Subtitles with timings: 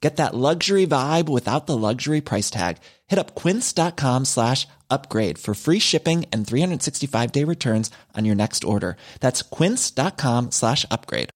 [0.00, 2.76] Get that luxury vibe without the luxury price tag.
[3.06, 8.96] Hit up quince.com slash upgrade for free shipping and 365-day returns on your next order.
[9.20, 11.30] That's quince.com slash upgrade.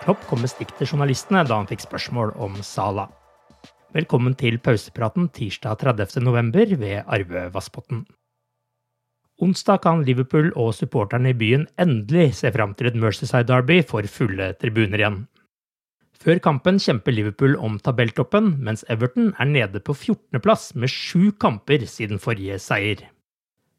[0.00, 3.10] Klopp kom med stikk til journalistene da han fikk spørsmål om Salah.
[3.92, 6.22] Velkommen til pausepraten tirsdag 30.
[6.24, 8.06] november ved Arve Vassbotn.
[9.40, 14.04] Onsdag kan Liverpool og supporterne i byen endelig se fram til et Mercyside Derby for
[14.04, 15.22] fulle tribuner igjen.
[16.20, 21.86] Før kampen kjemper Liverpool om tabelltoppen, mens Everton er nede på 14.-plass med sju kamper
[21.88, 23.06] siden forrige seier.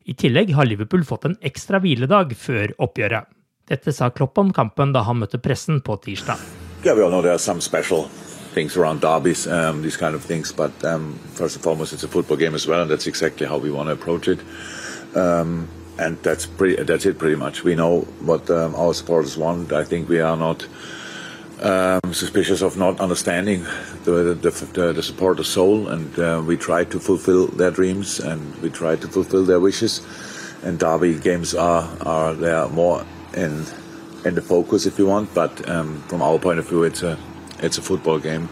[0.01, 3.29] I tillegg har Liverpool fått en ekstra hviledag før oppgjøret.
[3.69, 6.41] Dette sa Klopp om kampen da han møtte pressen på tirsdag.
[6.81, 8.09] Yeah, we all know there are some special
[8.55, 10.51] things around derbies, um, these kind of things.
[10.51, 13.59] But um, first and foremost, it's a football game as well, and that's exactly how
[13.59, 14.39] we want to approach it.
[15.15, 15.67] Um,
[15.97, 17.63] and that's pretty, that's it pretty much.
[17.63, 19.71] We know what um, our supporters want.
[19.71, 20.65] I think we are not
[21.61, 23.63] um, suspicious of not understanding
[24.03, 28.69] the the, the, the soul, and uh, we try to fulfill their dreams and we
[28.69, 30.01] try to fulfill their wishes.
[30.63, 33.05] And derby games are are there more
[33.35, 33.65] in
[34.25, 37.17] in the focus if you want, but um, from our point of view, it's a
[37.59, 38.47] it's a football game,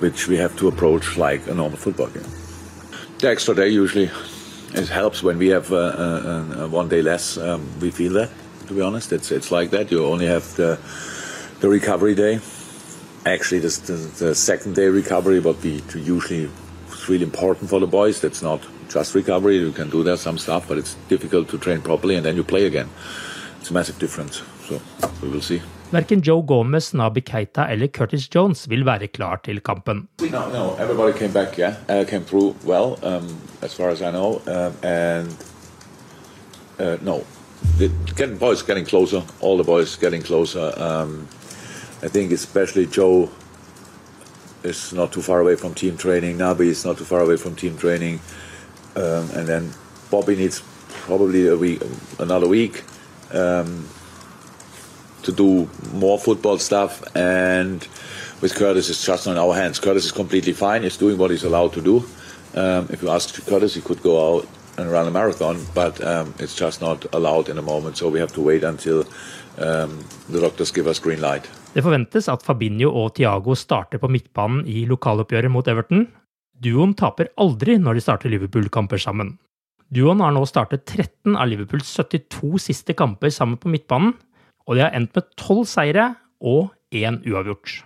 [0.00, 2.26] which we have to approach like a normal football game.
[3.18, 4.10] The extra day usually
[4.74, 7.36] it helps when we have uh, uh, uh, one day less.
[7.38, 8.30] Um, we feel that,
[8.66, 9.90] to be honest, it's it's like that.
[9.90, 10.78] You only have the
[11.60, 12.40] the recovery day.
[13.26, 16.48] Actually, this, the, the second day recovery, but we usually
[17.08, 18.20] really important for the boys.
[18.20, 19.58] That's not just recovery.
[19.58, 22.44] You can do there some stuff, but it's difficult to train properly, and then you
[22.44, 22.88] play again.
[23.60, 24.42] It's a massive difference.
[24.68, 24.80] So
[25.22, 25.62] we will see.
[25.90, 30.08] Verken Joe Gomez, Naby Keita eller Curtis Jones vil være klar til kampen.
[30.20, 33.26] No, no, everybody came back, yeah, uh, came through well, um,
[33.62, 35.36] as far as I know, um, and
[36.78, 37.24] uh, no,
[37.78, 40.72] the getting boys getting closer, all the boys getting closer.
[40.76, 41.26] Um,
[42.02, 43.30] I think especially Joe
[44.62, 46.36] is not too far away from team training.
[46.36, 48.20] Naby is not too far away from team training,
[48.94, 49.72] um, and then
[50.10, 50.62] Bobby needs
[51.06, 51.80] probably a week,
[52.18, 52.84] another week.
[53.32, 53.88] Um,
[55.28, 55.68] to do
[56.04, 56.92] more football stuff.
[57.14, 57.86] And
[58.42, 59.78] with Curtis, it's just on our hands.
[59.78, 60.82] Curtis is completely fine.
[60.82, 61.96] He's doing what he's allowed to do.
[62.54, 64.46] Um, if you ask Curtis, he could go out
[64.78, 67.96] and run a marathon, but um, it's just not allowed in the moment.
[67.96, 69.04] So we have to wait until
[69.58, 71.50] um, the doctors give us green light.
[71.74, 76.06] Det forventes at Fabinho og Thiago starter på midtbanen i lokaloppgjøret mot Everton.
[76.58, 79.36] Duoen taper aldri når de starter Liverpool-kamper sammen.
[79.94, 84.16] Duoen har nå startet 13 av Liverpools 72 siste kamper sammen på midtbanen,
[84.68, 86.12] og de har endt med tolv seire
[86.44, 87.80] og én uavgjort.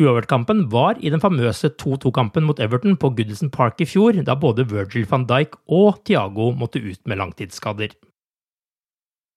[0.00, 4.64] Uavgjortkampen var i den famøse 2-2-kampen mot Everton på Goodison Park i fjor, da både
[4.70, 7.92] Virgil van Dijk og Thiago måtte ut med langtidsskader.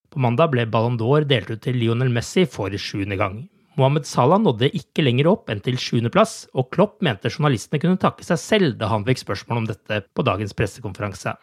[0.09, 3.43] På mandag ble Ballon d'Or delt ut til Lionel Messi for sjuende gang.
[3.75, 8.23] Mohammed Salah nådde ikke lenger opp enn til sjuendeplass, og Klopp mente journalistene kunne takke
[8.23, 11.35] seg selv da han fikk spørsmål om dette på dagens pressekonferanse.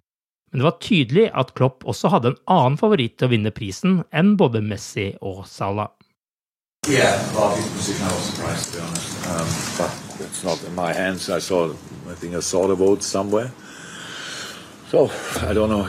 [0.53, 4.03] Men det var tydelig at Klopp også hadde en annen favoritt til å vinne prisen
[4.13, 5.89] enn både Messi og Salah.
[6.89, 11.31] Yeah, well, surprised to be honest, um, but it's not in my hands.
[11.31, 11.71] I saw,
[12.11, 13.51] I think I saw the vote somewhere.
[14.91, 15.11] So
[15.49, 15.89] I don't know,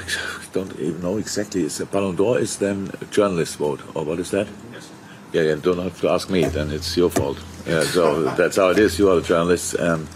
[0.53, 1.63] don't even know exactly.
[1.65, 4.47] It's a Ballon d'Or is then a journalist vote, or what is that?
[4.71, 4.89] Yes.
[5.33, 5.55] Yeah, yeah.
[5.55, 6.45] Don't have to ask me.
[6.45, 7.37] Then it's your fault.
[7.67, 8.97] Yeah, so that's how it is.
[8.97, 10.07] You are a journalist, um,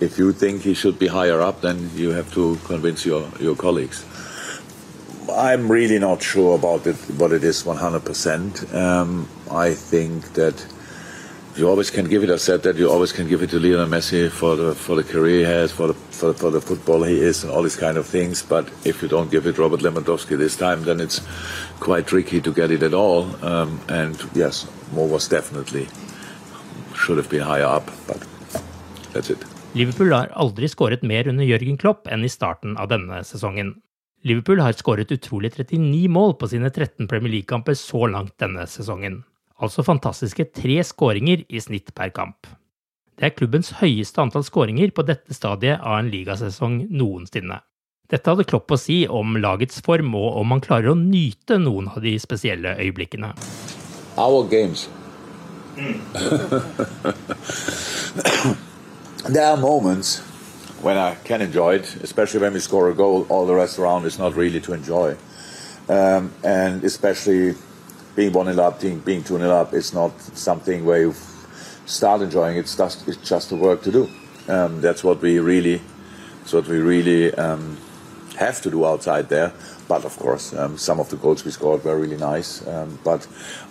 [0.00, 3.54] if you think he should be higher up, then you have to convince your, your
[3.54, 4.04] colleagues.
[5.30, 8.74] I'm really not sure about it, what it is 100%.
[8.74, 10.66] Um, I think that
[11.56, 12.30] you always can give it.
[12.30, 15.04] I said that you always can give it to Lionel Messi for the for the
[15.04, 17.98] career he has, for the for, for the football he is, and all these kind
[17.98, 18.42] of things.
[18.42, 21.20] But if you don't give it Robert Lewandowski this time, then it's
[21.80, 23.24] quite tricky to get it at all.
[23.44, 25.88] Um, and yes, Mo was definitely
[26.94, 28.24] should have been higher up, but
[29.12, 29.49] that's it.
[29.78, 33.76] Liverpool har aldri skåret mer under Jørgen Klopp enn i starten av denne sesongen.
[34.26, 39.22] Liverpool har skåret utrolig 39 mål på sine 13 Premier League-kamper så langt denne sesongen
[39.60, 42.48] altså fantastiske tre skåringer i snitt per kamp.
[43.18, 47.60] Det er klubbens høyeste antall skåringer på dette stadiet av en ligasesong noensinne.
[48.10, 51.92] Dette hadde Klopp å si om lagets form og om man klarer å nyte noen
[51.92, 53.34] av de spesielle øyeblikkene.
[54.18, 54.88] Our games.
[59.34, 60.18] there are moments
[60.82, 63.26] when I can enjoy it, especially when we score a goal.
[63.28, 65.16] All the rest around is not really to enjoy.
[65.88, 67.54] Um, and especially
[68.16, 71.14] being one 0 up, being, being two 0 up, it's not something where you
[71.86, 72.56] start enjoying.
[72.56, 74.08] It's just it's just a work to do.
[74.48, 75.80] Um, that's what we really,
[76.40, 77.76] that's what we really um,
[78.36, 79.52] have to do outside there.
[79.86, 82.66] But of course, um, some of the goals we scored were really nice.
[82.66, 83.26] Um, but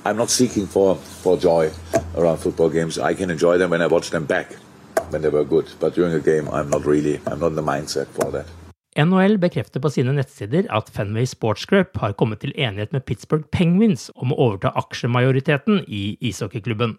[0.06, 1.71] I'm not seeking for for joy
[2.15, 2.97] around football games.
[2.97, 4.56] I can enjoy them when I watch them back
[5.11, 5.21] when.
[8.97, 13.45] NHL bekrefter på sine nettsider at Fenway Sports Group har kommet til enighet med Pittsburgh
[13.53, 16.97] Penguins om å overta aksjemajoriteten i ishockeyklubben.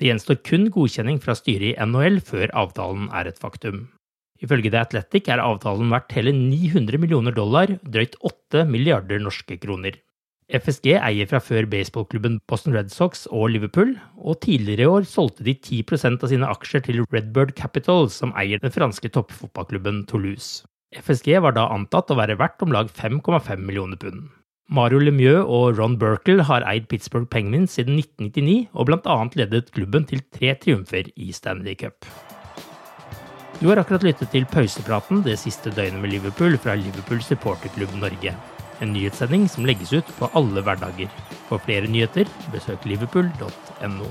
[0.00, 3.84] Det gjenstår kun godkjenning fra styret i NHL før avtalen er et faktum.
[4.42, 9.98] Ifølge The Athletic er avtalen verdt hele 900 millioner dollar, drøyt 8 milliarder norske kroner.
[10.50, 15.46] FSG eier fra før baseballklubben Boston Red Sox og Liverpool, og tidligere i år solgte
[15.46, 20.66] de 10% av sine aksjer til Redbird Capital, som eier den franske toppfotballklubben Toulouse.
[20.92, 24.28] FSG var da antatt å være verdt om lag 5,5 millioner pund.
[24.72, 29.16] Mario Lemieux og Ron Burkle har eid Pittsburgh Penguins siden 1999 og bl.a.
[29.36, 32.08] ledet klubben til tre triumfer i Stanley Cup.
[33.60, 38.34] Du har akkurat lyttet til pausepraten det siste døgnet med Liverpool fra Liverpool supporterklubb Norge.
[38.82, 41.08] En nyhetssending som legges ut på alle hverdager.
[41.46, 44.10] For flere nyheter, besøk liverpool.no.